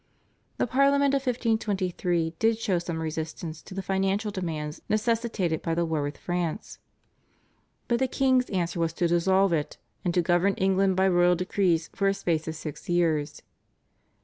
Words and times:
The 0.57 0.65
Parliament 0.65 1.13
of 1.13 1.19
1523 1.27 2.33
did 2.39 2.57
show 2.57 2.79
some 2.79 2.99
resistance 2.99 3.61
to 3.61 3.75
the 3.75 3.83
financial 3.83 4.31
demands 4.31 4.81
necessitated 4.89 5.61
by 5.61 5.75
the 5.75 5.85
war 5.85 6.01
with 6.01 6.17
France, 6.17 6.79
but 7.87 7.99
the 7.99 8.07
king's 8.07 8.49
answer 8.49 8.79
was 8.79 8.93
to 8.93 9.07
dissolve 9.07 9.53
it, 9.53 9.77
and 10.03 10.11
to 10.15 10.23
govern 10.23 10.55
England 10.55 10.95
by 10.95 11.07
royal 11.07 11.35
decrees 11.35 11.91
for 11.93 12.07
a 12.07 12.15
space 12.15 12.47
of 12.47 12.55
six 12.55 12.89
years. 12.89 13.43